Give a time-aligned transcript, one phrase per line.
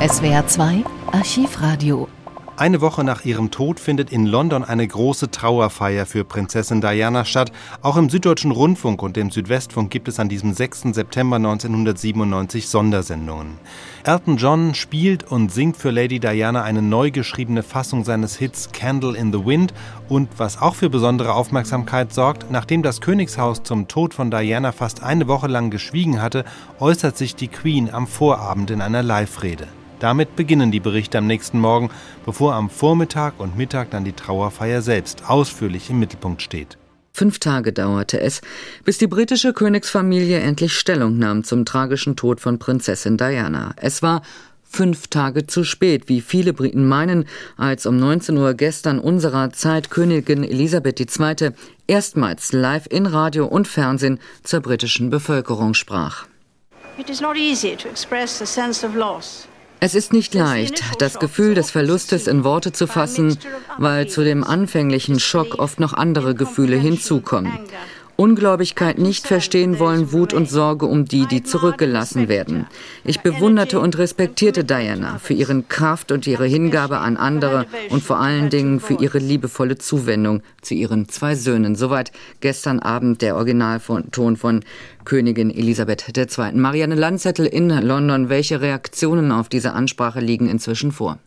[0.00, 2.06] SWR 2 Archivradio
[2.58, 7.52] eine Woche nach ihrem Tod findet in London eine große Trauerfeier für Prinzessin Diana statt.
[7.82, 10.92] Auch im Süddeutschen Rundfunk und dem Südwestfunk gibt es an diesem 6.
[10.92, 13.58] September 1997 Sondersendungen.
[14.02, 19.16] Elton John spielt und singt für Lady Diana eine neu geschriebene Fassung seines Hits Candle
[19.16, 19.72] in the Wind
[20.08, 25.00] und was auch für besondere Aufmerksamkeit sorgt, nachdem das Königshaus zum Tod von Diana fast
[25.04, 26.44] eine Woche lang geschwiegen hatte,
[26.80, 29.68] äußert sich die Queen am Vorabend in einer Live-Rede.
[30.00, 31.90] Damit beginnen die Berichte am nächsten Morgen,
[32.24, 36.78] bevor am Vormittag und Mittag dann die Trauerfeier selbst ausführlich im Mittelpunkt steht.
[37.12, 38.42] Fünf Tage dauerte es,
[38.84, 43.74] bis die britische Königsfamilie endlich Stellung nahm zum tragischen Tod von Prinzessin Diana.
[43.76, 44.22] Es war
[44.62, 47.24] fünf Tage zu spät, wie viele Briten meinen,
[47.56, 51.50] als um 19 Uhr gestern unserer Zeit Königin Elisabeth II.
[51.88, 56.26] erstmals live in Radio und Fernsehen zur britischen Bevölkerung sprach.
[56.98, 59.48] It is not easy to express a sense of loss.
[59.80, 63.38] Es ist nicht leicht, das Gefühl des Verlustes in Worte zu fassen,
[63.76, 67.52] weil zu dem anfänglichen Schock oft noch andere Gefühle hinzukommen.
[68.20, 72.66] Ungläubigkeit, nicht verstehen wollen, Wut und Sorge um die, die zurückgelassen werden.
[73.04, 78.18] Ich bewunderte und respektierte Diana für ihren Kraft und ihre Hingabe an andere und vor
[78.18, 81.76] allen Dingen für ihre liebevolle Zuwendung zu ihren zwei Söhnen.
[81.76, 82.10] Soweit
[82.40, 84.64] gestern Abend der Originalton von
[85.04, 86.54] Königin Elisabeth II.
[86.54, 88.28] Marianne Landzettel in London.
[88.28, 91.20] Welche Reaktionen auf diese Ansprache liegen inzwischen vor?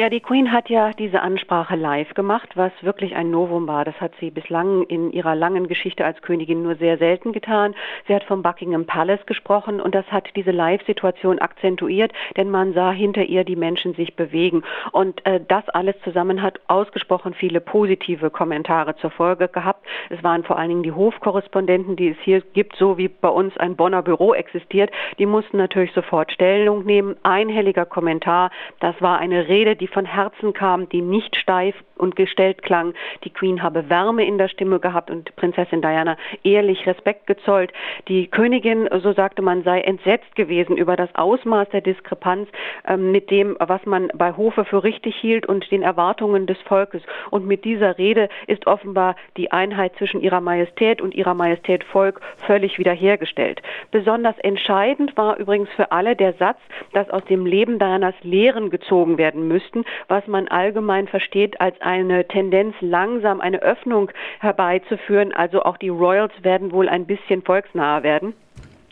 [0.00, 3.84] Ja, die Queen hat ja diese Ansprache live gemacht, was wirklich ein Novum war.
[3.84, 7.74] Das hat sie bislang in ihrer langen Geschichte als Königin nur sehr selten getan.
[8.08, 12.92] Sie hat vom Buckingham Palace gesprochen und das hat diese Live-Situation akzentuiert, denn man sah
[12.92, 14.62] hinter ihr die Menschen sich bewegen.
[14.92, 19.86] Und äh, das alles zusammen hat ausgesprochen viele positive Kommentare zur Folge gehabt.
[20.08, 23.54] Es waren vor allen Dingen die Hofkorrespondenten, die es hier gibt, so wie bei uns
[23.58, 24.90] ein Bonner Büro existiert.
[25.18, 27.16] Die mussten natürlich sofort Stellung nehmen.
[27.22, 28.50] Einhelliger Kommentar.
[28.78, 32.94] Das war eine Rede, die von Herzen kam, die nicht steif und gestellt klang.
[33.24, 37.72] Die Queen habe Wärme in der Stimme gehabt und Prinzessin Diana ehrlich Respekt gezollt.
[38.08, 42.48] Die Königin, so sagte man, sei entsetzt gewesen über das Ausmaß der Diskrepanz
[42.86, 47.02] äh, mit dem, was man bei Hofe für richtig hielt und den Erwartungen des Volkes.
[47.30, 52.20] Und mit dieser Rede ist offenbar die Einheit zwischen ihrer Majestät und ihrer Majestät Volk
[52.46, 53.62] völlig wiederhergestellt.
[53.90, 56.58] Besonders entscheidend war übrigens für alle der Satz,
[56.92, 59.69] dass aus dem Leben Dianas Lehren gezogen werden müssten,
[60.08, 64.10] was man allgemein versteht als eine Tendenz, langsam eine Öffnung
[64.40, 65.32] herbeizuführen.
[65.32, 68.34] Also auch die Royals werden wohl ein bisschen volksnaher werden.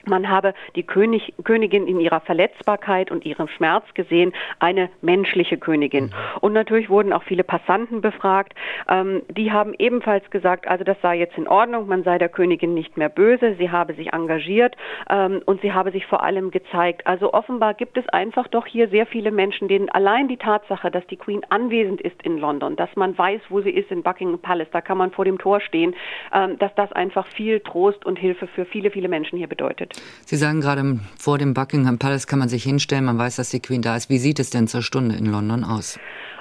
[0.09, 6.05] Man habe die König, Königin in ihrer Verletzbarkeit und ihrem Schmerz gesehen, eine menschliche Königin.
[6.05, 6.13] Mhm.
[6.41, 8.55] Und natürlich wurden auch viele Passanten befragt.
[8.89, 12.75] Ähm, die haben ebenfalls gesagt, also das sei jetzt in Ordnung, man sei der Königin
[12.75, 14.77] nicht mehr böse, sie habe sich engagiert
[15.11, 17.07] ähm, und sie habe sich vor allem gezeigt.
[17.07, 21.07] Also offenbar gibt es einfach doch hier sehr viele Menschen, denen allein die Tatsache, dass
[21.07, 24.69] die Queen anwesend ist in London, dass man weiß, wo sie ist in Buckingham Palace,
[24.73, 25.95] da kann man vor dem Tor stehen,
[26.33, 29.98] ähm, dass das einfach viel Trost und Hilfe für viele, viele Menschen hier bedeutet.
[30.27, 33.61] Sie sagen gerade, vor dem Buckingham Palace kann man sich hinstellen, man weiß, dass die
[33.61, 34.11] Queen da ist.
[34.11, 35.99] Wie sieht es denn zur Stunde in London aus?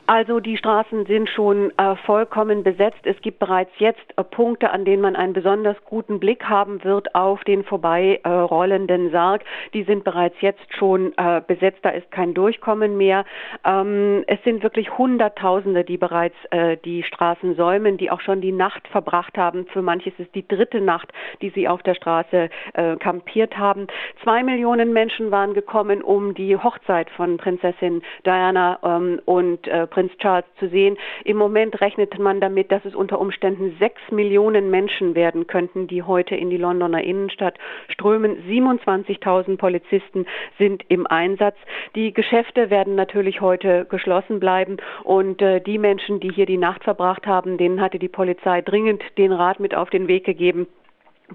[0.09, 3.01] Also die Straßen sind schon äh, vollkommen besetzt.
[3.03, 7.13] Es gibt bereits jetzt äh, Punkte, an denen man einen besonders guten Blick haben wird
[7.13, 9.43] auf den vorbeirollenden äh, Sarg.
[9.73, 11.79] Die sind bereits jetzt schon äh, besetzt.
[11.81, 13.25] Da ist kein Durchkommen mehr.
[13.65, 18.53] Ähm, es sind wirklich Hunderttausende, die bereits äh, die Straßen säumen, die auch schon die
[18.53, 19.67] Nacht verbracht haben.
[19.73, 23.87] Für manche ist die dritte Nacht, die sie auf der Straße äh, kampiert haben.
[24.23, 30.45] Zwei Millionen Menschen waren gekommen, um die Hochzeit von Prinzessin Diana ähm, und Prinz Charles
[30.59, 30.95] zu sehen.
[31.23, 36.03] Im Moment rechnet man damit, dass es unter Umständen sechs Millionen Menschen werden könnten, die
[36.03, 37.55] heute in die Londoner Innenstadt
[37.89, 38.37] strömen.
[38.47, 40.27] 27.000 Polizisten
[40.59, 41.55] sind im Einsatz.
[41.95, 46.83] Die Geschäfte werden natürlich heute geschlossen bleiben und äh, die Menschen, die hier die Nacht
[46.83, 50.67] verbracht haben, denen hatte die Polizei dringend den Rat mit auf den Weg gegeben,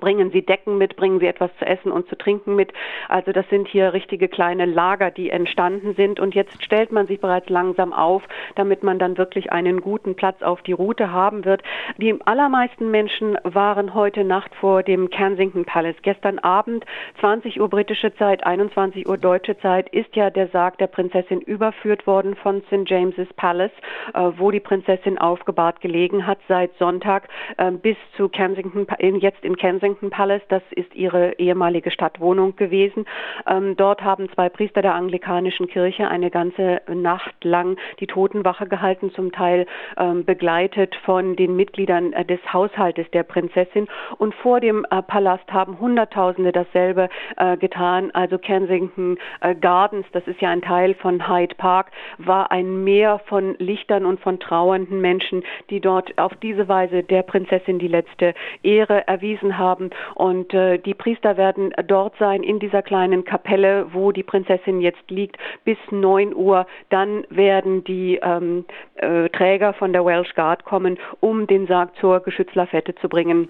[0.00, 2.72] Bringen Sie Decken mit, bringen Sie etwas zu essen und zu trinken mit.
[3.08, 6.18] Also das sind hier richtige kleine Lager, die entstanden sind.
[6.18, 8.22] Und jetzt stellt man sich bereits langsam auf,
[8.54, 11.62] damit man dann wirklich einen guten Platz auf die Route haben wird.
[11.98, 15.96] Die allermeisten Menschen waren heute Nacht vor dem Kensington Palace.
[16.00, 16.86] Gestern Abend,
[17.20, 22.06] 20 Uhr britische Zeit, 21 Uhr deutsche Zeit, ist ja der Sarg der Prinzessin überführt
[22.06, 22.88] worden von St.
[22.88, 23.72] James's Palace,
[24.14, 27.28] äh, wo die Prinzessin aufgebahrt gelegen hat seit Sonntag
[27.58, 28.86] äh, bis zu Kensington,
[29.20, 30.42] jetzt in Kensington Kensington Palace.
[30.48, 33.04] Das ist ihre ehemalige Stadtwohnung gewesen.
[33.48, 39.10] Ähm, dort haben zwei Priester der anglikanischen Kirche eine ganze Nacht lang die Totenwache gehalten,
[39.10, 43.88] zum Teil ähm, begleitet von den Mitgliedern äh, des Haushaltes der Prinzessin.
[44.18, 48.12] Und vor dem äh, Palast haben Hunderttausende dasselbe äh, getan.
[48.12, 53.20] Also Kensington äh, Gardens, das ist ja ein Teil von Hyde Park, war ein Meer
[53.26, 58.34] von Lichtern und von trauernden Menschen, die dort auf diese Weise der Prinzessin die letzte
[58.62, 59.71] Ehre erwiesen haben.
[60.14, 65.10] Und äh, die Priester werden dort sein in dieser kleinen Kapelle, wo die Prinzessin jetzt
[65.10, 66.66] liegt, bis 9 Uhr.
[66.90, 68.64] Dann werden die ähm,
[68.96, 73.48] äh, Träger von der Welsh Guard kommen, um den Sarg zur Geschützlafette zu bringen.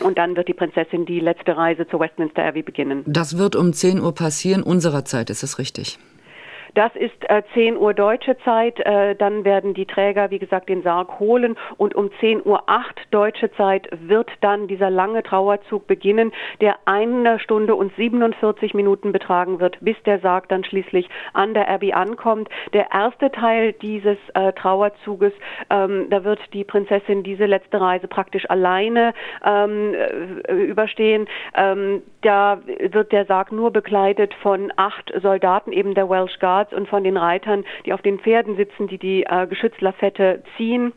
[0.00, 3.02] Und dann wird die Prinzessin die letzte Reise zur Westminster Abbey beginnen.
[3.06, 5.98] Das wird um 10 Uhr passieren, unserer Zeit, ist es richtig?
[6.74, 8.80] Das ist äh, 10 Uhr deutsche Zeit.
[8.80, 13.00] Äh, dann werden die Träger, wie gesagt, den Sarg holen und um 10 Uhr 8
[13.12, 19.60] deutsche Zeit wird dann dieser lange Trauerzug beginnen, der eine Stunde und 47 Minuten betragen
[19.60, 22.48] wird, bis der Sarg dann schließlich an der Abbey ankommt.
[22.72, 25.32] Der erste Teil dieses äh, Trauerzuges,
[25.70, 31.28] ähm, da wird die Prinzessin diese letzte Reise praktisch alleine ähm, äh, überstehen.
[31.54, 36.72] Ähm, da wird der Sarg nur begleitet von acht Soldaten eben der Welsh Guard Guards
[36.72, 40.92] und von den Reitern, die auf den Pferden sitzen, die die äh, Geschützlafette ziehen.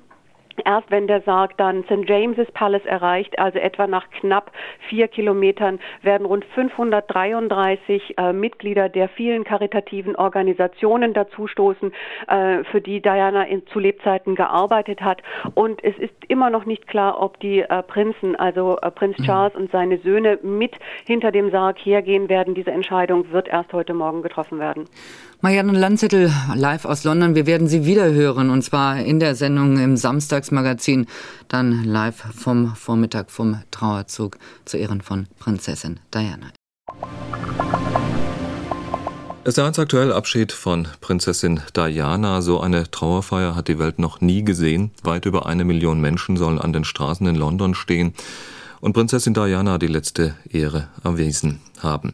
[0.65, 2.07] Erst wenn der Sarg dann St.
[2.07, 4.51] James's Palace erreicht, also etwa nach knapp
[4.89, 11.91] vier Kilometern, werden rund 533 äh, Mitglieder der vielen karitativen Organisationen dazustoßen,
[12.27, 15.21] äh, für die Diana in, zu Lebzeiten gearbeitet hat.
[15.53, 19.23] Und es ist immer noch nicht klar, ob die äh, Prinzen, also äh, Prinz mhm.
[19.25, 20.75] Charles und seine Söhne, mit
[21.05, 22.55] hinter dem Sarg hergehen werden.
[22.55, 24.85] Diese Entscheidung wird erst heute Morgen getroffen werden.
[25.39, 27.35] Marianne Landzettel, live aus London.
[27.35, 31.05] Wir werden Sie wieder hören, und zwar in der Sendung im Samstagsmagazin,
[31.47, 36.51] dann live vom Vormittag vom Trauerzug zu Ehren von Prinzessin Diana.
[39.43, 42.41] Es ist aktuell Abschied von Prinzessin Diana.
[42.41, 44.89] So eine Trauerfeier hat die Welt noch nie gesehen.
[45.03, 48.15] Weit über eine Million Menschen sollen an den Straßen in London stehen
[48.81, 52.13] und Prinzessin Diana die letzte Ehre erwiesen haben.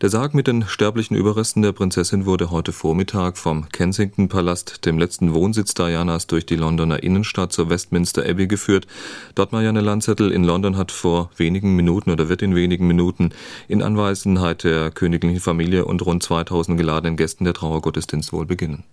[0.00, 4.98] Der Sarg mit den sterblichen Überresten der Prinzessin wurde heute Vormittag vom Kensington Palast, dem
[4.98, 8.86] letzten Wohnsitz Dianas, durch die Londoner Innenstadt zur Westminster Abbey geführt.
[9.34, 13.30] Dort Marianne Landzettel in London hat vor wenigen Minuten oder wird in wenigen Minuten
[13.68, 18.84] in Anwesenheit der königlichen Familie und rund 2000 geladenen Gästen der Trauergottesdienst wohl beginnen.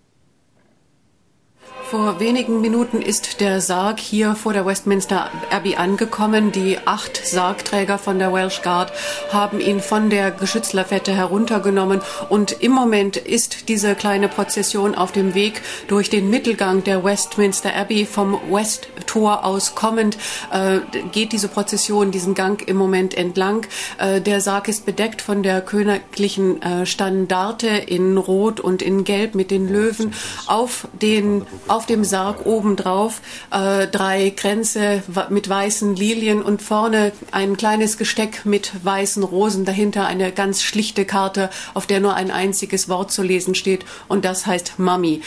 [1.91, 6.53] Vor wenigen Minuten ist der Sarg hier vor der Westminster Abbey angekommen.
[6.53, 8.93] Die acht Sargträger von der Welsh Guard
[9.33, 11.99] haben ihn von der Geschützlafette heruntergenommen
[12.29, 17.75] und im Moment ist diese kleine Prozession auf dem Weg durch den Mittelgang der Westminster
[17.75, 20.17] Abbey vom Westtor aus kommend
[20.53, 20.79] äh,
[21.11, 23.67] geht diese Prozession diesen Gang im Moment entlang.
[23.97, 29.35] Äh, der Sarg ist bedeckt von der königlichen äh, Standarte in Rot und in Gelb
[29.35, 30.13] mit den Löwen
[30.47, 37.11] auf den auf auf dem Sarg obendrauf äh, drei Kränze mit weißen Lilien und vorne
[37.31, 42.29] ein kleines Gesteck mit weißen Rosen, dahinter eine ganz schlichte Karte, auf der nur ein
[42.29, 45.23] einziges Wort zu lesen steht und das heißt Mami.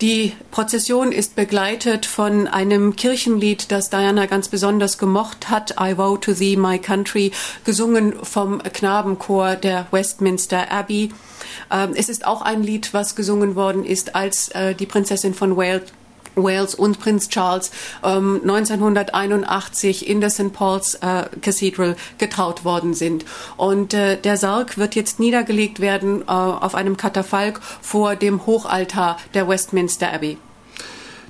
[0.00, 6.18] Die Prozession ist begleitet von einem Kirchenlied, das Diana ganz besonders gemocht hat, I Vow
[6.18, 7.30] to Thee, My Country,
[7.64, 11.10] gesungen vom Knabenchor der Westminster Abbey.
[11.70, 15.56] Ähm, es ist auch ein Lied, was gesungen worden ist, als äh, die Prinzessin von
[15.56, 15.92] Wales
[16.36, 17.70] Wales und Prinz Charles
[18.02, 20.52] ähm, 1981 in der St.
[20.52, 23.24] Paul's äh, Cathedral getraut worden sind.
[23.56, 29.18] Und äh, der Sarg wird jetzt niedergelegt werden äh, auf einem Katafalk vor dem Hochaltar
[29.34, 30.38] der Westminster Abbey.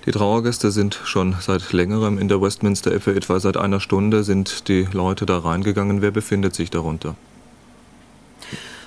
[0.06, 4.68] Die Trauergäste sind schon seit längerem in der Westminster Abbey, etwa seit einer Stunde sind
[4.68, 6.02] die Leute da reingegangen.
[6.02, 7.16] Wer befindet sich darunter?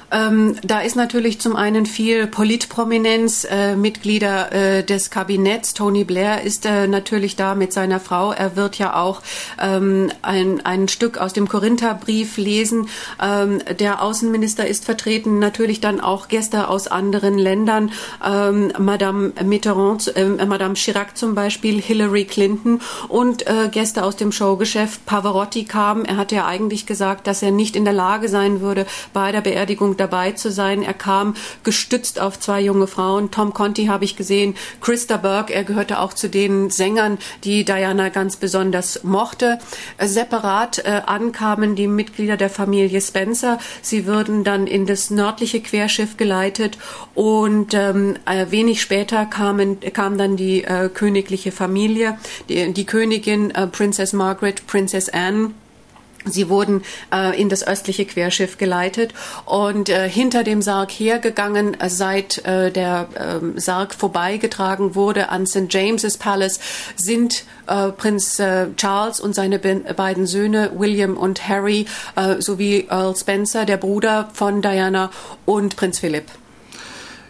[0.09, 5.73] Ähm, da ist natürlich zum einen viel Politprominenz, äh, Mitglieder äh, des Kabinetts.
[5.73, 8.31] Tony Blair ist äh, natürlich da mit seiner Frau.
[8.31, 9.21] Er wird ja auch
[9.61, 12.87] ähm, ein, ein Stück aus dem Korintherbrief lesen.
[13.21, 17.91] Ähm, der Außenminister ist vertreten, natürlich dann auch Gäste aus anderen Ländern.
[18.25, 24.31] Ähm, Madame Mitterrand, äh, Madame Chirac zum Beispiel, Hillary Clinton und äh, Gäste aus dem
[24.31, 25.05] Showgeschäft.
[25.05, 26.05] Pavarotti kam.
[26.05, 29.41] Er hatte ja eigentlich gesagt, dass er nicht in der Lage sein würde, bei der
[29.41, 30.83] Beerdigung dabei zu sein.
[30.83, 33.31] Er kam gestützt auf zwei junge Frauen.
[33.31, 38.09] Tom Conti habe ich gesehen, Christa Burke, er gehörte auch zu den Sängern, die Diana
[38.09, 39.59] ganz besonders mochte.
[39.97, 43.59] Äh, separat äh, ankamen die Mitglieder der Familie Spencer.
[43.81, 46.77] Sie würden dann in das nördliche Querschiff geleitet
[47.15, 52.17] und ähm, äh, wenig später kamen, kam dann die äh, königliche Familie,
[52.49, 55.51] die, die Königin äh, Princess Margaret, Princess Anne
[56.31, 59.13] Sie wurden äh, in das östliche Querschiff geleitet
[59.45, 65.45] und äh, hinter dem Sarg hergegangen, äh, seit äh, der ähm, Sarg vorbeigetragen wurde an
[65.45, 65.65] St.
[65.69, 66.59] James's Palace,
[66.95, 71.85] sind äh, Prinz äh, Charles und seine beiden Söhne William und Harry
[72.39, 75.11] sowie Earl Spencer, der Bruder von Diana
[75.45, 76.25] und Prinz Philip.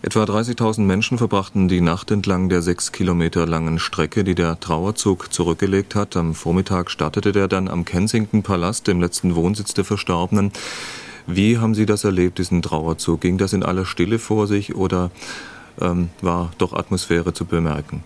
[0.04, 5.34] Etwa 30.000 Menschen verbrachten die Nacht entlang der sechs Kilometer langen Strecke, die der Trauerzug
[5.34, 6.16] zurückgelegt hat.
[6.16, 10.52] Am Vormittag startete der dann am Kensington Palast, dem letzten Wohnsitz der Verstorbenen.
[11.26, 13.22] Wie haben Sie das erlebt, diesen Trauerzug?
[13.22, 15.10] Ging das in aller Stille vor sich oder
[15.82, 18.04] ähm, war doch Atmosphäre zu bemerken?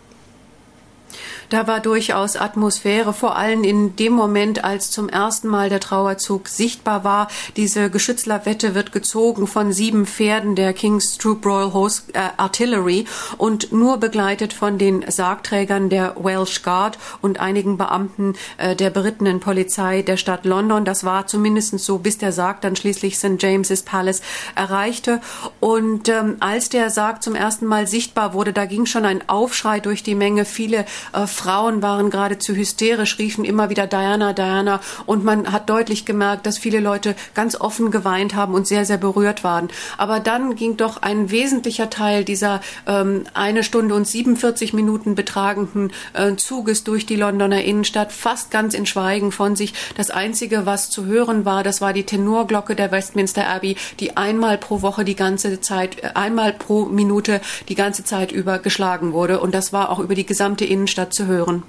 [1.52, 6.48] Da war durchaus Atmosphäre, vor allem in dem Moment, als zum ersten Mal der Trauerzug
[6.48, 7.28] sichtbar war.
[7.58, 13.04] Diese Geschützlavette wird gezogen von sieben Pferden der King's Troop Royal Horse äh, Artillery
[13.38, 19.42] und nur begleitet von den Sargträgern der Welsh Guard und einigen Beamten äh, der berittenen
[19.42, 20.86] Polizei der Stadt London.
[20.86, 23.36] Das war zumindest so, bis der Sarg dann schließlich St.
[23.40, 24.22] James's Palace
[24.56, 25.20] erreichte.
[25.60, 29.82] Und ähm, als der Sarg zum ersten Mal sichtbar wurde, da ging schon ein Aufschrei
[29.82, 30.46] durch die Menge.
[30.46, 34.80] Viele äh, Frauen waren geradezu hysterisch, riefen immer wieder Diana, Diana.
[35.08, 39.00] Und man hat deutlich gemerkt, dass viele Leute ganz offen geweint haben und sehr, sehr
[39.00, 39.70] berührt waren.
[39.98, 45.92] Aber dann ging doch ein wesentlicher Teil dieser ähm, eine Stunde und 47 Minuten betragenden
[46.14, 49.74] äh, Zuges durch die Londoner Innenstadt fast ganz in Schweigen von sich.
[49.98, 54.60] Das Einzige, was zu hören war, das war die Tenorglocke der Westminster Abbey, die einmal
[54.60, 59.40] pro Woche die ganze Zeit, äh, einmal pro Minute die ganze Zeit über geschlagen wurde.
[59.40, 61.64] Und das war auch über die gesamte Innenstadt zu hören hören.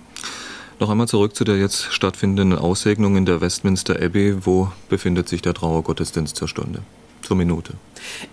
[0.83, 4.45] Noch einmal zurück zu der jetzt stattfindenden Aussegnung in der Westminster Abbey.
[4.45, 6.83] Wo befindet sich der Trauergottesdienst zur Stunde,
[7.23, 7.75] zur Minute?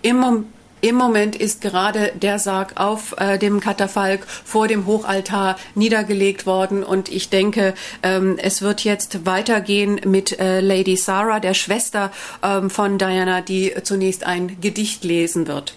[0.02, 0.46] Im,
[0.80, 6.82] im Moment ist gerade der Sarg auf äh, dem Katafalk vor dem Hochaltar niedergelegt worden
[6.82, 12.10] und ich denke, ähm, es wird jetzt weitergehen mit äh, Lady Sarah, der Schwester
[12.42, 15.74] ähm, von Diana, die zunächst ein Gedicht lesen wird.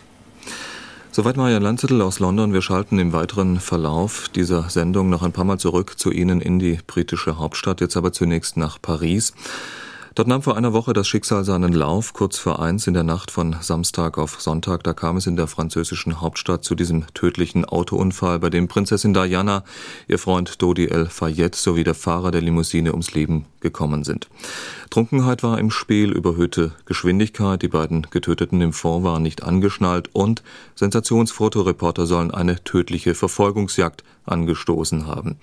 [1.16, 2.54] Soweit Maja Landzettel aus London.
[2.54, 6.58] Wir schalten im weiteren Verlauf dieser Sendung noch ein paar Mal zurück zu Ihnen in
[6.58, 9.32] die britische Hauptstadt, jetzt aber zunächst nach Paris.
[10.16, 12.14] Dort nahm vor einer Woche das Schicksal seinen Lauf.
[12.14, 15.48] Kurz vor eins in der Nacht von Samstag auf Sonntag, da kam es in der
[15.48, 19.64] französischen Hauptstadt zu diesem tödlichen Autounfall, bei dem Prinzessin Diana,
[20.08, 24.30] ihr Freund Dodi El Fayette sowie der Fahrer der Limousine ums Leben gekommen sind.
[24.92, 30.44] Trunkenheit war im Spiel, überhöhte Geschwindigkeit, die beiden Getöteten im Fond waren nicht angeschnallt und
[30.76, 35.40] Sensationsfotoreporter sollen eine tödliche Verfolgungsjagd angestoßen haben.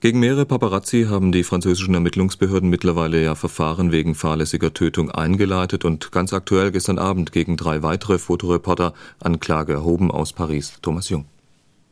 [0.00, 6.12] Gegen mehrere Paparazzi haben die französischen Ermittlungsbehörden mittlerweile ja Verfahren wegen fahrlässiger Tötung eingeleitet und
[6.12, 10.74] ganz aktuell gestern Abend gegen drei weitere Fotoreporter Anklage erhoben aus Paris.
[10.82, 11.24] Thomas Jung.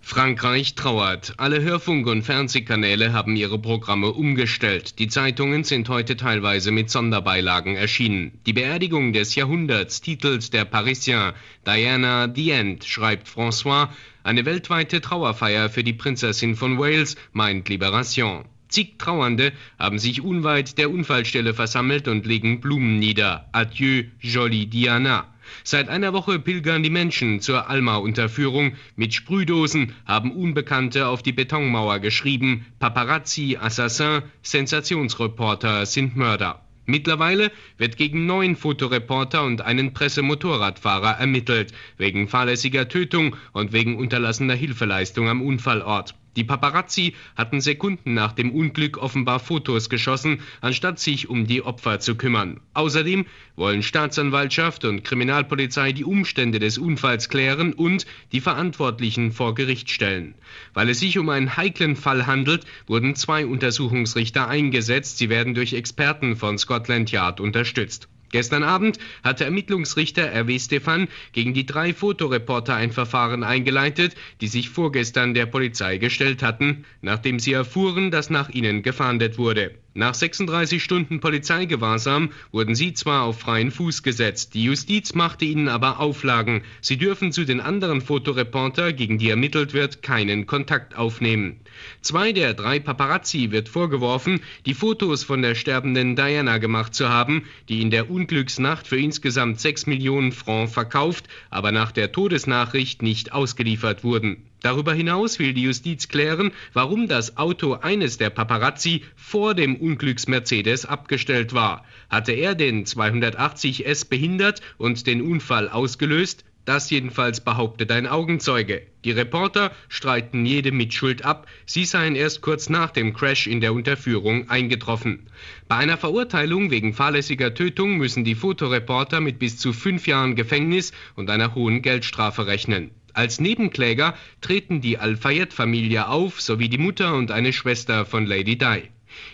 [0.07, 1.33] Frankreich trauert.
[1.39, 4.99] Alle Hörfunk- und Fernsehkanäle haben ihre Programme umgestellt.
[4.99, 8.39] Die Zeitungen sind heute teilweise mit Sonderbeilagen erschienen.
[8.45, 11.33] Die Beerdigung des Jahrhunderts titelt der Parisien
[11.67, 13.89] Diana the End, schreibt François.
[14.23, 18.45] Eine weltweite Trauerfeier für die Prinzessin von Wales, meint Libération.
[18.69, 23.49] Zig Trauernde haben sich unweit der Unfallstelle versammelt und legen Blumen nieder.
[23.53, 25.34] Adieu, jolie Diana.
[25.63, 28.77] Seit einer Woche pilgern die Menschen zur Alma-Unterführung.
[28.97, 36.65] Mit Sprühdosen haben Unbekannte auf die Betonmauer geschrieben: Paparazzi, Assassin, Sensationsreporter sind Mörder.
[36.87, 44.55] Mittlerweile wird gegen neun Fotoreporter und einen Pressemotorradfahrer ermittelt, wegen fahrlässiger Tötung und wegen unterlassener
[44.55, 46.15] Hilfeleistung am Unfallort.
[46.37, 52.01] Die Paparazzi hatten Sekunden nach dem Unglück offenbar Fotos geschossen, anstatt sich um die Opfer
[52.01, 52.61] zu kümmern.
[52.75, 53.27] Außerdem
[53.57, 60.35] wollen Staatsanwaltschaft und Kriminalpolizei die Umstände des Unfalls klären und die Verantwortlichen vor Gericht stellen.
[60.73, 65.19] Weil es sich um einen heiklen Fall handelt, wurden zwei Untersuchungsrichter eingesetzt.
[65.19, 68.09] Sie werden durch Experten von Scotland Yard unterstützt.
[68.35, 70.59] Gestern Abend hatte Ermittlungsrichter R.W.
[70.59, 76.85] Stefan gegen die drei Fotoreporter ein Verfahren eingeleitet, die sich vorgestern der Polizei gestellt hatten,
[77.01, 79.77] nachdem sie erfuhren, dass nach ihnen gefahndet wurde.
[79.97, 85.69] Nach 36 Stunden Polizeigewahrsam wurden sie zwar auf freien Fuß gesetzt, die Justiz machte ihnen
[85.69, 86.63] aber Auflagen.
[86.81, 91.61] Sie dürfen zu den anderen Fotoreporter, gegen die ermittelt wird, keinen Kontakt aufnehmen.
[92.01, 97.45] Zwei der drei Paparazzi wird vorgeworfen, die Fotos von der sterbenden Diana gemacht zu haben,
[97.69, 103.33] die in der Unglücksnacht für insgesamt 6 Millionen Francs verkauft, aber nach der Todesnachricht nicht
[103.33, 104.43] ausgeliefert wurden.
[104.65, 110.87] Darüber hinaus will die Justiz klären, warum das Auto eines der Paparazzi vor dem Unglücks-Mercedes
[110.87, 111.85] abgestellt war.
[112.09, 116.47] Hatte er den 280 S behindert und den Unfall ausgelöst?
[116.65, 118.83] Das jedenfalls behauptet ein Augenzeuge.
[119.05, 121.47] Die Reporter streiten jede Mitschuld ab.
[121.67, 125.29] Sie seien erst kurz nach dem Crash in der Unterführung eingetroffen.
[125.69, 130.93] Bei einer Verurteilung wegen fahrlässiger Tötung müssen die Fotoreporter mit bis zu fünf Jahren Gefängnis
[131.17, 132.93] und einer hohen Geldstrafe rechnen.
[133.13, 138.89] Als Nebenkläger treten die Al-Fayed-Familie auf, sowie die Mutter und eine Schwester von Lady Di.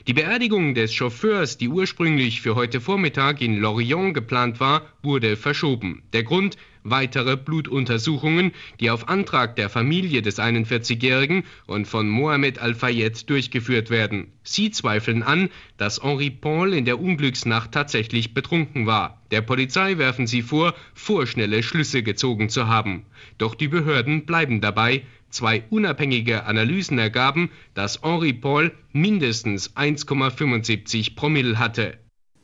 [0.07, 6.03] Die Beerdigung des Chauffeurs, die ursprünglich für heute Vormittag in Lorient geplant war, wurde verschoben.
[6.13, 13.29] Der Grund weitere Blutuntersuchungen, die auf Antrag der Familie des 41-Jährigen und von Mohamed Al-Fayed
[13.29, 14.29] durchgeführt werden.
[14.43, 19.21] Sie zweifeln an, dass Henri Paul in der Unglücksnacht tatsächlich betrunken war.
[19.31, 23.05] Der Polizei werfen sie vor, vorschnelle Schlüsse gezogen zu haben.
[23.39, 25.03] Doch die Behörden bleiben dabei.
[25.31, 31.99] Zwei unabhängige Analysen ergaben, dass Henri Paul mindestens 1,75 Promille hatte.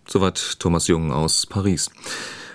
[0.06, 1.90] Soweit Thomas Jung aus Paris.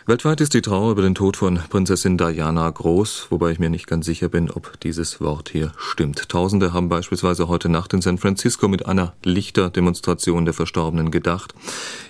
[0.08, 3.86] Weltweit ist die Trauer über den Tod von Prinzessin Diana groß, wobei ich mir nicht
[3.86, 6.28] ganz sicher bin, ob dieses Wort hier stimmt.
[6.28, 11.54] Tausende haben beispielsweise heute Nacht in San Francisco mit einer Lichterdemonstration der Verstorbenen gedacht.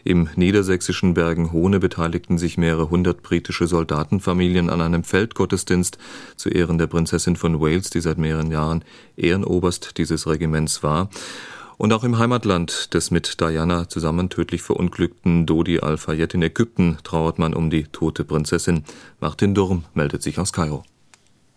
[0.05, 5.97] Im niedersächsischen Bergen-Hohne beteiligten sich mehrere hundert britische Soldatenfamilien an einem Feldgottesdienst
[6.37, 8.85] zu Ehren der Prinzessin von Wales, die seit mehreren Jahren
[9.17, 11.09] Ehrenoberst dieses Regiments war.
[11.81, 17.39] Und auch im Heimatland des mit Diana zusammen tödlich verunglückten Dodi Al-Fayed in Ägypten trauert
[17.39, 18.83] man um die tote Prinzessin.
[19.19, 20.83] Martin Durm meldet sich aus Kairo.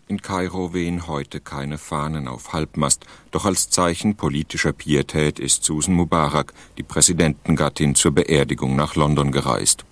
[0.07, 5.93] In Kairo wehen heute keine Fahnen auf Halbmast, doch als Zeichen politischer Pietät ist Susan
[5.93, 9.85] Mubarak, die Präsidentengattin, zur Beerdigung nach London gereist.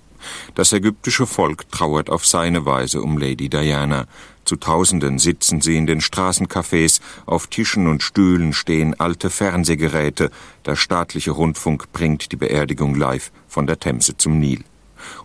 [0.56, 4.08] Das ägyptische Volk trauert auf seine Weise um Lady Diana.
[4.46, 10.32] Zu Tausenden sitzen sie in den Straßencafés, auf Tischen und Stühlen stehen alte Fernsehgeräte,
[10.66, 14.64] der staatliche Rundfunk bringt die Beerdigung live von der Themse zum Nil.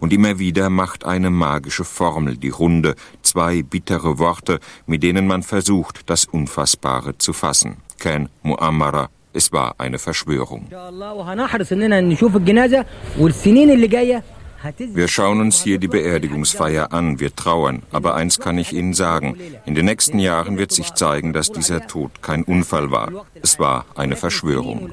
[0.01, 5.43] Und immer wieder macht eine magische Formel die Runde, zwei bittere Worte, mit denen man
[5.43, 7.79] versucht, das Unfassbare zu fassen.
[7.99, 10.69] Ken Muammara, es war eine Verschwörung.
[14.79, 19.37] Wir schauen uns hier die Beerdigungsfeier an, wir trauern, aber eins kann ich Ihnen sagen,
[19.67, 23.27] in den nächsten Jahren wird sich zeigen, dass dieser Tod kein Unfall war.
[23.41, 24.91] Es war eine Verschwörung.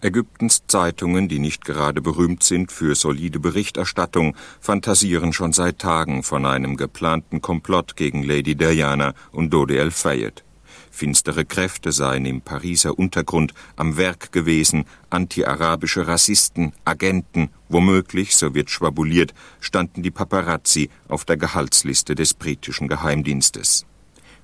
[0.00, 6.44] Ägyptens Zeitungen, die nicht gerade berühmt sind für solide Berichterstattung, fantasieren schon seit Tagen von
[6.44, 10.44] einem geplanten Komplott gegen Lady Diana und Dodi El Fayed.
[10.90, 18.70] Finstere Kräfte seien im Pariser Untergrund am Werk gewesen, anti-arabische Rassisten, Agenten, womöglich, so wird
[18.70, 23.86] schwabuliert, standen die Paparazzi auf der Gehaltsliste des britischen Geheimdienstes.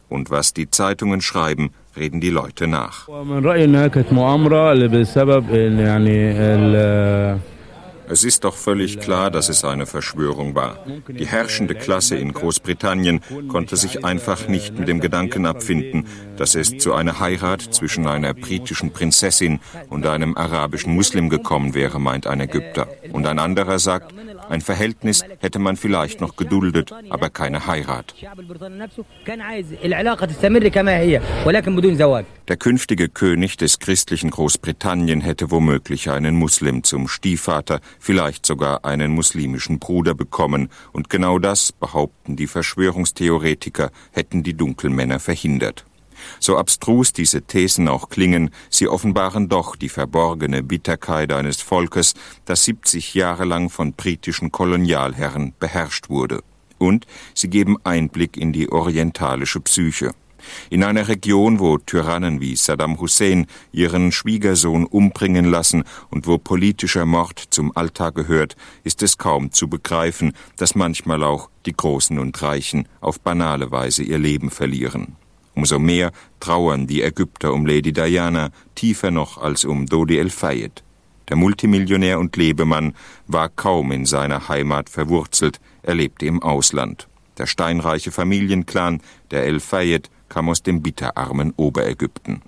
[0.09, 3.09] Und was die Zeitungen schreiben, reden die Leute nach.
[8.09, 10.85] Es ist doch völlig klar, dass es eine Verschwörung war.
[11.09, 16.77] Die herrschende Klasse in Großbritannien konnte sich einfach nicht mit dem Gedanken abfinden, dass es
[16.79, 22.41] zu einer Heirat zwischen einer britischen Prinzessin und einem arabischen Muslim gekommen wäre, meint ein
[22.41, 22.89] Ägypter.
[23.13, 24.15] Und ein anderer sagt,
[24.49, 28.15] ein Verhältnis hätte man vielleicht noch geduldet, aber keine Heirat.
[32.49, 39.13] Der künftige König des christlichen Großbritannien hätte womöglich einen Muslim zum Stiefvater, vielleicht sogar einen
[39.13, 45.85] muslimischen Bruder bekommen, und genau das, behaupten die Verschwörungstheoretiker, hätten die Dunkelmänner verhindert.
[46.41, 52.65] So abstrus diese Thesen auch klingen, sie offenbaren doch die verborgene Bitterkeit eines Volkes, das
[52.65, 56.43] 70 Jahre lang von britischen Kolonialherren beherrscht wurde.
[56.79, 60.13] Und sie geben Einblick in die orientalische Psyche.
[60.71, 67.07] In einer Region, wo Tyrannen wie Saddam Hussein ihren Schwiegersohn umbringen lassen und wo politischer
[67.07, 72.41] Mord zum Alltag gehört, ist es kaum zu begreifen, dass manchmal auch die Großen und
[72.43, 75.17] Reichen auf banale Weise ihr Leben verlieren.
[75.55, 80.83] Umso mehr trauern die Ägypter um Lady Diana, tiefer noch als um Dodi El Fayed.
[81.29, 82.95] Der Multimillionär und Lebemann
[83.27, 87.09] war kaum in seiner Heimat verwurzelt, er lebte im Ausland.
[87.39, 92.43] Der steinreiche Familienclan der El Fayed kam aus dem bitterarmen Oberägypten.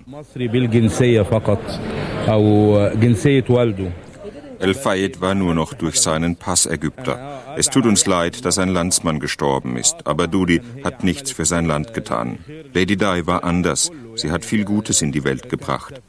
[4.59, 7.43] El-Fayed war nur noch durch seinen Pass Ägypter.
[7.57, 11.65] Es tut uns leid, dass ein Landsmann gestorben ist, aber Dudi hat nichts für sein
[11.65, 12.39] Land getan.
[12.73, 13.91] Lady Di war anders.
[14.15, 16.01] Sie hat viel Gutes in die Welt gebracht.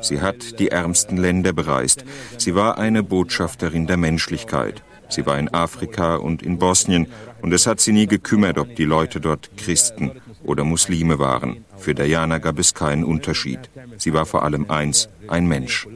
[0.00, 2.04] Sie hat die ärmsten Länder bereist.
[2.38, 4.82] Sie war eine Botschafterin der Menschlichkeit.
[5.08, 7.06] Sie war in Afrika und in Bosnien
[7.42, 11.65] und es hat sie nie gekümmert, ob die Leute dort Christen oder Muslime waren.
[11.78, 13.58] Für Diana gab es keinen Unterschied.
[13.96, 15.86] Sie war vor allem eins, ein Mensch.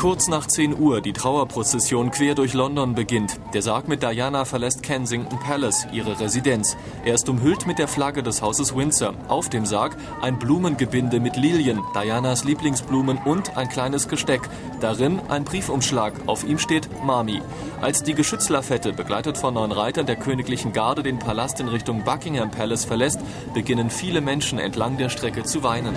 [0.00, 3.38] Kurz nach 10 Uhr die Trauerprozession quer durch London beginnt.
[3.52, 6.74] Der Sarg mit Diana verlässt Kensington Palace, ihre Residenz.
[7.04, 9.12] Er ist umhüllt mit der Flagge des Hauses Windsor.
[9.28, 14.40] Auf dem Sarg ein Blumengebinde mit Lilien, Dianas Lieblingsblumen und ein kleines Gesteck.
[14.80, 16.14] Darin ein Briefumschlag.
[16.24, 17.42] Auf ihm steht Mami.
[17.82, 22.50] Als die Geschützlafette, begleitet von neun Reitern der königlichen Garde, den Palast in Richtung Buckingham
[22.50, 23.20] Palace verlässt,
[23.52, 25.94] beginnen viele Menschen entlang der Strecke zu weinen.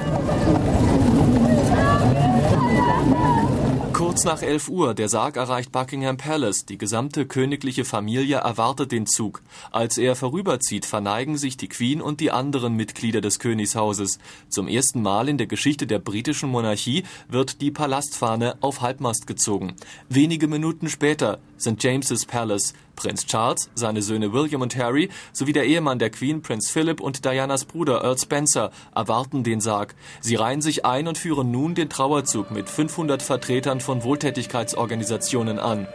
[4.13, 6.65] Kurz nach 11 Uhr, der Sarg erreicht Buckingham Palace.
[6.65, 9.41] Die gesamte königliche Familie erwartet den Zug.
[9.71, 14.19] Als er vorüberzieht, verneigen sich die Queen und die anderen Mitglieder des Königshauses.
[14.49, 19.73] Zum ersten Mal in der Geschichte der britischen Monarchie wird die Palastfahne auf Halbmast gezogen.
[20.09, 21.83] Wenige Minuten später St.
[21.83, 22.75] James's Palace.
[22.95, 27.25] Prinz Charles, seine Söhne William und Harry sowie der Ehemann der Queen, Prinz Philip und
[27.25, 29.95] Dianas Bruder Earl Spencer erwarten den Sarg.
[30.21, 35.87] Sie reihen sich ein und führen nun den Trauerzug mit 500 Vertretern von Wohltätigkeitsorganisationen an.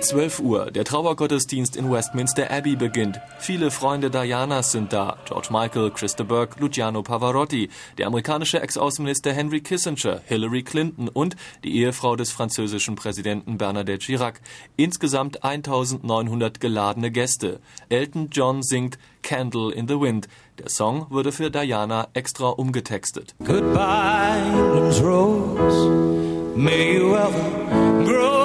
[0.00, 0.70] 12 Uhr.
[0.70, 3.20] Der Trauergottesdienst in Westminster Abbey beginnt.
[3.38, 5.16] Viele Freunde Dianas sind da.
[5.26, 11.76] George Michael, Christa Burke, Luciano Pavarotti, der amerikanische Ex-Außenminister Henry Kissinger, Hillary Clinton und die
[11.76, 14.40] Ehefrau des französischen Präsidenten Bernadette Chirac.
[14.76, 17.60] Insgesamt 1900 geladene Gäste.
[17.88, 20.28] Elton John singt Candle in the Wind.
[20.58, 23.34] Der Song wurde für Diana extra umgetextet.
[23.38, 26.08] Goodbye, England's rose.
[26.56, 28.37] May you ever grow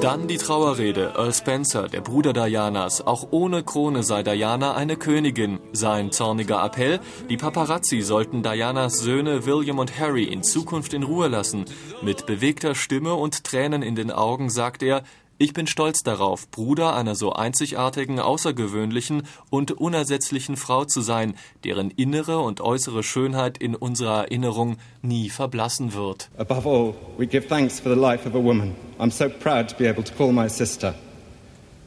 [0.00, 1.12] Dann die Trauerrede.
[1.16, 3.04] Earl Spencer, der Bruder Dianas.
[3.04, 5.58] Auch ohne Krone sei Diana eine Königin.
[5.72, 11.26] Sein zorniger Appell, die Paparazzi sollten Dianas Söhne William und Harry in Zukunft in Ruhe
[11.26, 11.64] lassen.
[12.00, 15.02] Mit bewegter Stimme und Tränen in den Augen sagt er,
[15.38, 21.90] ich bin stolz darauf, Bruder einer so einzigartigen, außergewöhnlichen und unersetzlichen Frau zu sein, deren
[21.92, 26.28] innere und äußere Schönheit in unserer Erinnerung nie verblassen wird.
[26.38, 28.74] Above all, we give thanks for the life of a woman.
[28.98, 30.94] I'm so proud to be able to call my sister.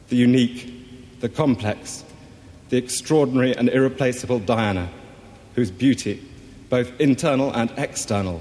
[0.08, 0.72] The unique,
[1.20, 2.04] the complex,
[2.70, 4.88] the extraordinary and irreplaceable Diana,
[5.54, 6.22] whose beauty,
[6.70, 8.40] both internal and external,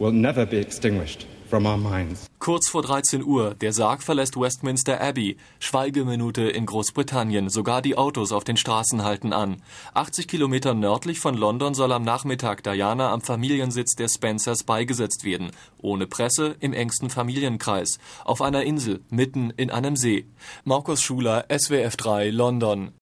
[0.00, 2.26] will never be extinguished from our minds.
[2.38, 5.36] Kurz vor 13 Uhr, der Sarg verlässt Westminster Abbey.
[5.58, 7.48] Schweigeminute in Großbritannien.
[7.48, 9.62] Sogar die Autos auf den Straßen halten an.
[9.94, 15.50] 80 Kilometer nördlich von London soll am Nachmittag Diana am Familiensitz der Spencers beigesetzt werden.
[15.78, 17.98] Ohne Presse, im engsten Familienkreis.
[18.24, 20.26] Auf einer Insel, mitten in einem See.
[20.64, 22.92] Markus Schuler, SWF 3, London.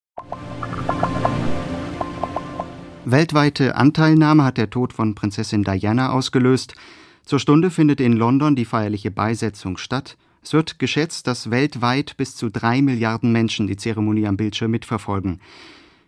[3.05, 6.75] Weltweite Anteilnahme hat der Tod von Prinzessin Diana ausgelöst.
[7.27, 10.17] Zur Stunde findet in London die feierliche Beisetzung statt.
[10.45, 15.41] Es wird geschätzt, dass weltweit bis zu drei Milliarden Menschen die Zeremonie am Bildschirm mitverfolgen.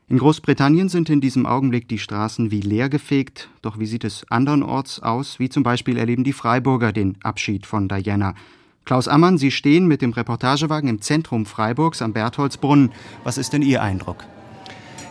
[0.09, 3.49] In Großbritannien sind in diesem Augenblick die Straßen wie leer gefegt.
[3.63, 5.41] Doch wie sieht es andernorts aus?
[5.41, 8.37] Wie zum Beispiel erleben die Freiburger den Abschied von Diana.
[8.85, 12.93] Klaus Ammann, Sie stehen mit dem Reportagewagen im Zentrum Freiburgs am Bertholdsbrunnen.
[13.25, 14.25] Was ist denn Ihr Eindruck?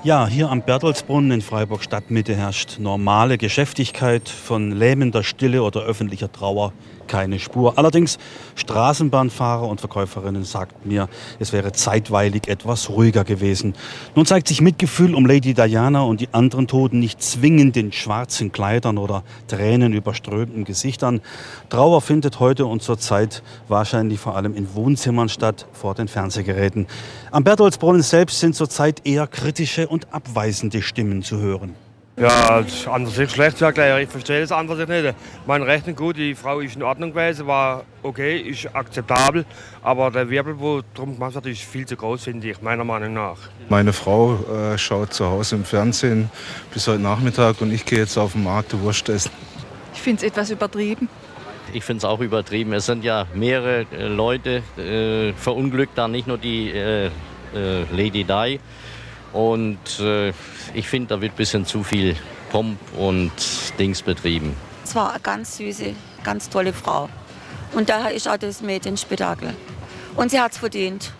[0.03, 6.31] Ja, hier am Bertoldsbrunnen in Freiburg Stadtmitte herrscht normale Geschäftigkeit von lähmender Stille oder öffentlicher
[6.31, 6.71] Trauer
[7.07, 7.77] keine Spur.
[7.77, 8.17] Allerdings
[8.55, 13.73] Straßenbahnfahrer und Verkäuferinnen sagten mir, es wäre zeitweilig etwas ruhiger gewesen.
[14.15, 18.51] Nun zeigt sich Mitgefühl um Lady Diana und die anderen Toten nicht zwingend in schwarzen
[18.51, 21.21] Kleidern oder tränenüberströmten Gesichtern.
[21.69, 26.87] Trauer findet heute und zur Zeit wahrscheinlich vor allem in Wohnzimmern statt, vor den Fernsehgeräten.
[27.31, 31.86] Am Bertholdsbrunnen selbst sind zurzeit eher kritische und abweisende Stimmen zu hören.
[32.19, 34.01] Ja, an sich schlecht zu erklären.
[34.01, 35.13] Ich verstehe das an sich nicht.
[35.45, 39.45] Mein Rechnen gut, die Frau ist in Ordnung gewesen, war okay, ist akzeptabel.
[39.83, 43.13] Aber der Wirbel, wo drum gemacht wird, ist viel zu groß, finde ich, meiner Meinung
[43.13, 43.37] nach.
[43.69, 46.31] Meine Frau äh, schaut zu Hause im Fernsehen
[46.73, 49.29] bis heute Nachmittag und ich gehe jetzt auf den Markt Wurst essen.
[49.93, 51.09] Ich finde es etwas übertrieben.
[51.71, 52.73] Ich finde es auch übertrieben.
[52.73, 57.11] Es sind ja mehrere äh, Leute äh, verunglückt, da nicht nur die äh,
[57.53, 58.59] äh Lady Di.
[59.33, 60.29] Und äh,
[60.73, 62.15] ich finde, da wird ein bisschen zu viel
[62.51, 63.31] Pomp und
[63.77, 64.55] Dings betrieben.
[64.83, 67.09] Es war eine ganz süße, ganz tolle Frau.
[67.73, 69.53] Und daher ist auch das Mädchen Spektakel.
[70.15, 71.11] Und sie hat es verdient.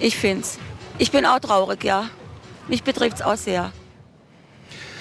[0.00, 0.58] Ich finde es.
[0.98, 2.08] Ich bin auch traurig, ja.
[2.68, 3.72] Mich betrifft es auch sehr.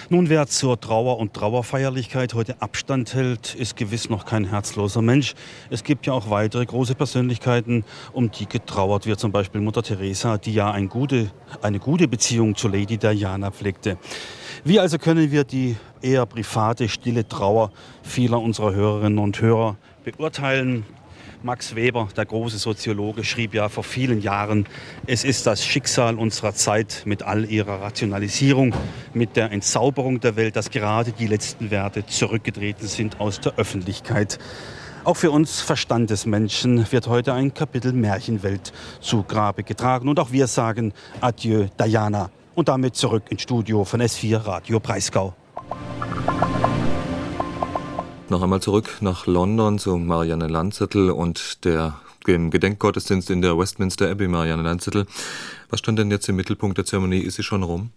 [0.10, 5.34] Nun, wer zur Trauer und Trauerfeierlichkeit heute Abstand hält, ist gewiss noch kein herzloser Mensch.
[5.70, 9.20] Es gibt ja auch weitere große Persönlichkeiten, um die getrauert wird.
[9.20, 11.30] Zum Beispiel Mutter Teresa, die ja eine gute,
[11.62, 13.98] eine gute Beziehung zu Lady Diana pflegte.
[14.64, 20.86] Wie also können wir die eher private, stille Trauer vieler unserer Hörerinnen und Hörer beurteilen?
[21.44, 24.66] Max Weber, der große Soziologe, schrieb ja vor vielen Jahren,
[25.06, 28.74] es ist das Schicksal unserer Zeit mit all ihrer Rationalisierung,
[29.14, 34.40] mit der Entzauberung der Welt, dass gerade die letzten Werte zurückgetreten sind aus der Öffentlichkeit.
[35.04, 40.10] Auch für uns Verstandesmenschen wird heute ein Kapitel Märchenwelt zu Grabe getragen.
[40.10, 42.30] Und auch wir sagen Adieu, Diana.
[42.56, 45.34] Und damit zurück ins Studio von S4 Radio Breisgau.
[48.30, 54.12] Noch einmal zurück nach London zu Marianne Landzettel und der dem Gedenkgottesdienst in der Westminster
[54.12, 55.06] Abbey, Marianne Landzettel.
[55.70, 57.20] Was stand denn jetzt im Mittelpunkt der Zeremonie?
[57.20, 57.92] Ist sie schon rum?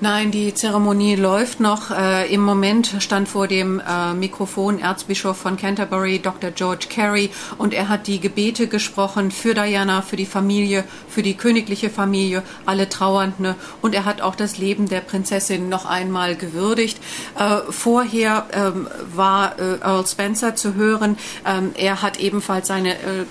[0.00, 1.90] Nein, die Zeremonie läuft noch.
[1.90, 6.52] Äh, Im Moment stand vor dem äh, Mikrofon Erzbischof von Canterbury, Dr.
[6.52, 11.34] George Carey, und er hat die Gebete gesprochen für Diana, für die Familie, für die
[11.34, 16.98] königliche Familie, alle Trauernde, und er hat auch das Leben der Prinzessin noch einmal gewürdigt.
[17.36, 21.18] Äh, vorher ähm, war äh, Earl Spencer zu hören.
[21.44, 23.24] Ähm, er hat ebenfalls seine äh,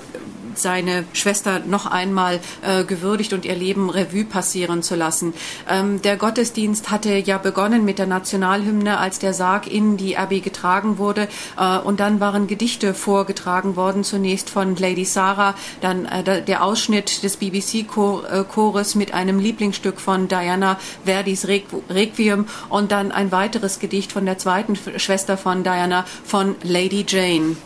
[0.59, 5.33] seine Schwester noch einmal äh, gewürdigt und ihr Leben Revue passieren zu lassen.
[5.69, 10.39] Ähm, der Gottesdienst hatte ja begonnen mit der Nationalhymne, als der Sarg in die Abbey
[10.39, 11.27] getragen wurde.
[11.57, 17.23] Äh, und dann waren Gedichte vorgetragen worden, zunächst von Lady Sarah, dann äh, der Ausschnitt
[17.23, 24.25] des BBC-Chores mit einem Lieblingsstück von Diana, Verdis Requiem und dann ein weiteres Gedicht von
[24.25, 27.57] der zweiten Schwester von Diana, von Lady Jane.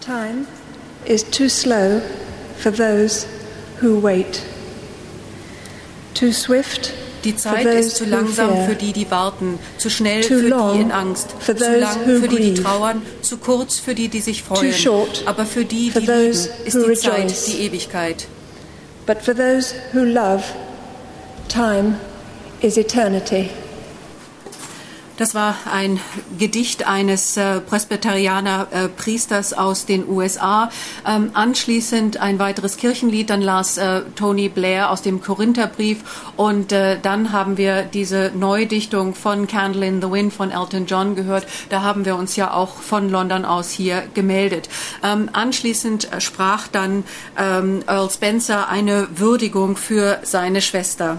[0.00, 0.46] Time
[1.06, 2.00] is too slow
[2.56, 3.26] for those
[3.80, 4.42] who wait.
[6.14, 6.92] Too swift
[7.26, 11.30] die Zeit ist zu langsam für die, die warten, zu schnell für die in Angst,
[11.44, 14.72] zu lang für die, die trauern, zu kurz für die, die sich freuen.
[15.24, 18.28] Aber für die, die lieben, ist die Zeit die Ewigkeit.
[19.06, 20.44] But for those who love,
[21.48, 21.96] time
[22.60, 23.50] is eternity.
[25.16, 25.98] Das war ein
[26.38, 30.70] Gedicht eines äh, Presbyterianer äh, Priesters aus den USA.
[31.06, 36.00] Ähm, anschließend ein weiteres Kirchenlied, dann las äh, Tony Blair aus dem Korintherbrief
[36.36, 41.14] und äh, dann haben wir diese Neudichtung von Candle in the Wind von Elton John
[41.14, 41.46] gehört.
[41.70, 44.68] Da haben wir uns ja auch von London aus hier gemeldet.
[45.02, 47.04] Ähm, anschließend sprach dann
[47.38, 51.18] ähm, Earl Spencer eine Würdigung für seine Schwester.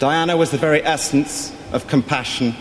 [0.00, 2.54] Diana was the very essence of compassion,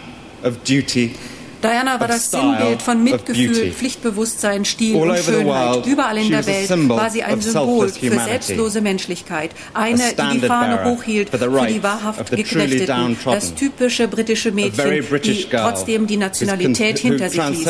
[0.44, 1.16] of duty,
[1.62, 5.86] Diana war das Sinnbild von Mitgefühl, Pflichtbewusstsein, Stil und Schönheit.
[5.86, 9.52] Überall in der Welt war sie ein Symbol für selbstlose Menschlichkeit.
[9.74, 13.18] Eine, die die Fahne hochhielt für die wahrhaft Geknechteten.
[13.24, 17.68] Das typische britische Mädchen, die trotzdem die Nationalität hinter sich ließ.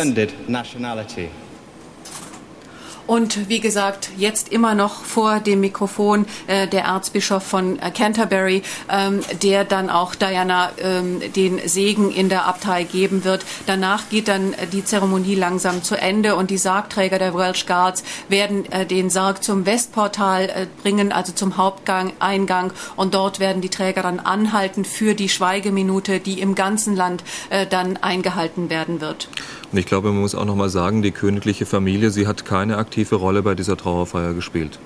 [3.11, 8.63] Und wie gesagt, jetzt immer noch vor dem Mikrofon äh, der Erzbischof von äh, Canterbury,
[8.89, 13.45] ähm, der dann auch Diana ähm, den Segen in der Abtei geben wird.
[13.65, 18.05] Danach geht dann äh, die Zeremonie langsam zu Ende und die Sargträger der Welsh Guards
[18.29, 22.71] werden äh, den Sarg zum Westportal äh, bringen, also zum Haupteingang.
[22.95, 27.67] Und dort werden die Träger dann anhalten für die Schweigeminute, die im ganzen Land äh,
[27.67, 29.27] dann eingehalten werden wird.
[29.71, 32.77] Und ich glaube, man muss auch noch mal sagen, die königliche Familie, sie hat keine
[32.77, 34.79] aktive Rolle bei dieser Trauerfeier gespielt.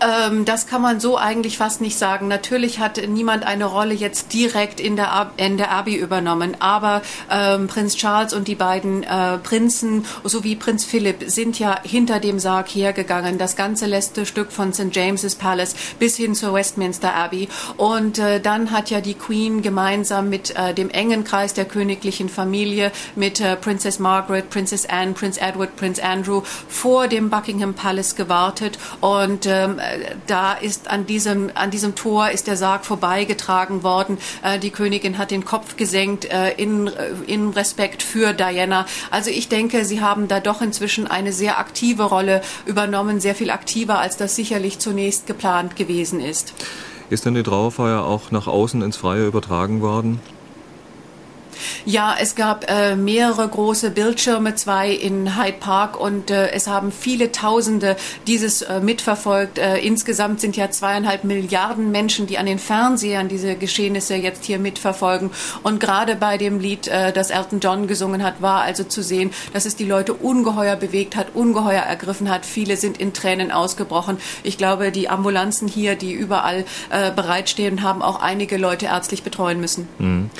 [0.00, 2.28] Ähm, das kann man so eigentlich fast nicht sagen.
[2.28, 7.66] Natürlich hat niemand eine Rolle jetzt direkt in der, in der Abbey übernommen, aber ähm,
[7.66, 12.68] Prinz Charles und die beiden äh, Prinzen sowie Prinz Philipp sind ja hinter dem Sarg
[12.68, 14.94] hergegangen, das ganze letzte Stück von St.
[14.94, 17.48] James's Palace bis hin zur Westminster Abbey.
[17.76, 22.28] Und äh, dann hat ja die Queen gemeinsam mit äh, dem engen Kreis der königlichen
[22.28, 28.14] Familie, mit äh, Princess Margaret, Princess Anne, Prince Edward, Prince Andrew vor dem Buckingham Palace
[28.14, 29.80] gewartet und ähm,
[30.26, 34.18] da ist an diesem, an diesem Tor ist der Sarg vorbeigetragen worden.
[34.42, 38.86] Äh, die Königin hat den Kopf gesenkt äh, in, äh, in Respekt für Diana.
[39.10, 43.50] Also ich denke, sie haben da doch inzwischen eine sehr aktive Rolle übernommen, sehr viel
[43.50, 46.54] aktiver, als das sicherlich zunächst geplant gewesen ist.
[47.10, 50.20] Ist denn die Trauerfeier auch nach außen ins Freie übertragen worden?
[51.84, 56.92] Ja, es gab äh, mehrere große Bildschirme, zwei in Hyde Park und äh, es haben
[56.92, 59.58] viele Tausende dieses äh, mitverfolgt.
[59.58, 64.58] Äh, insgesamt sind ja zweieinhalb Milliarden Menschen, die an den Fernsehern diese Geschehnisse jetzt hier
[64.58, 65.30] mitverfolgen.
[65.62, 69.30] Und gerade bei dem Lied, äh, das Elton John gesungen hat, war also zu sehen,
[69.52, 72.46] dass es die Leute ungeheuer bewegt hat, ungeheuer ergriffen hat.
[72.46, 74.18] Viele sind in Tränen ausgebrochen.
[74.42, 79.60] Ich glaube, die Ambulanzen hier, die überall äh, bereitstehen, haben auch einige Leute ärztlich betreuen
[79.60, 79.88] müssen.
[79.98, 80.30] Mhm.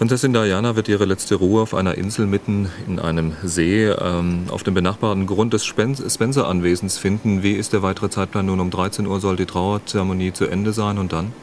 [0.00, 4.62] Prinzessin Diana wird ihre letzte Ruhe auf einer Insel mitten in einem See ähm, auf
[4.62, 7.42] dem benachbarten Grund des Spencer-Anwesens finden.
[7.42, 8.60] Wie ist der weitere Zeitplan nun?
[8.60, 11.34] Um 13 Uhr soll die Trauerzeremonie zu Ende sein und dann?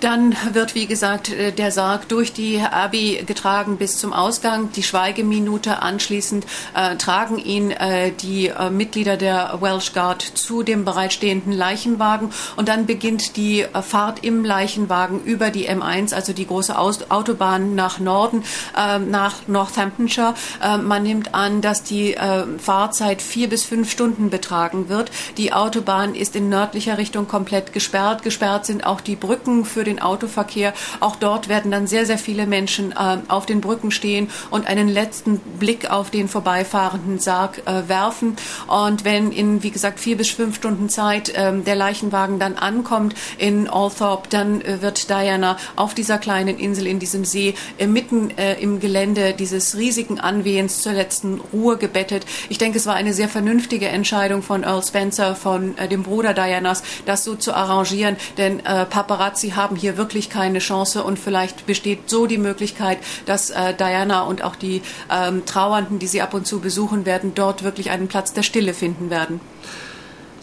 [0.00, 4.70] Dann wird, wie gesagt, äh, der Sarg durch die Abbey getragen bis zum Ausgang.
[4.72, 10.84] Die Schweigeminute anschließend äh, tragen ihn äh, die äh, Mitglieder der Welsh Guard zu dem
[10.84, 16.46] bereitstehenden Leichenwagen und dann beginnt die äh, Fahrt im Leichenwagen über die M1, also die
[16.46, 18.44] große Aus Autobahn nach Norden,
[18.76, 20.34] äh, nach Northamptonshire.
[20.82, 22.16] man nimmt an, dass die
[22.58, 25.10] Fahrzeit vier bis fünf Stunden betragen wird.
[25.36, 28.22] Die Autobahn ist in nördlicher Richtung komplett gesperrt.
[28.22, 30.72] Gesperrt sind auch die Brücken für den Autoverkehr.
[31.00, 34.88] Auch dort werden dann sehr, sehr viele Menschen äh, auf den Brücken stehen und einen
[34.88, 38.36] letzten Blick auf den vorbeifahrenden Sarg äh, werfen.
[38.66, 43.14] Und wenn in, wie gesagt, vier bis fünf Stunden Zeit äh, der Leichenwagen dann ankommt
[43.38, 48.30] in Althorpe, dann äh, wird Diana auf dieser kleinen Insel in diesem See äh, mitten
[48.36, 52.26] äh, im Gelände dieses riesigen Anwehens zur letzten Ruhe gebettet.
[52.48, 56.82] Ich denke, es war eine sehr vernünftige Entscheidung von Earl Spencer, von dem Bruder Dianas,
[57.06, 62.26] das so zu arrangieren, denn Paparazzi haben hier wirklich keine Chance und vielleicht besteht so
[62.26, 66.60] die Möglichkeit, dass äh, Diana und auch die ähm, Trauernden, die sie ab und zu
[66.60, 69.40] besuchen werden, dort wirklich einen Platz der Stille finden werden.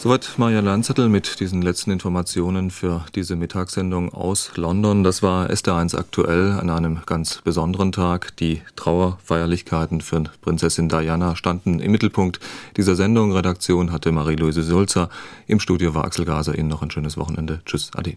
[0.02, 5.04] Soweit Maja Landzettel mit diesen letzten Informationen für diese Mittagssendung aus London.
[5.04, 8.36] Das war SD1 aktuell an einem ganz besonderen Tag.
[8.38, 12.40] Die Trauerfeierlichkeiten für Prinzessin Diana standen im Mittelpunkt
[12.76, 13.30] dieser Sendung.
[13.30, 15.08] Redaktion hatte Marie-Louise Sulzer.
[15.46, 16.58] Im Studio war Axel Gaser.
[16.58, 17.60] Ihnen noch ein schönes Wochenende.
[17.64, 18.16] Tschüss, Ade.